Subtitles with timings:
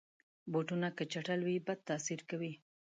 [0.51, 2.53] بوټونه که چټل وي، بد تاثیر کوي.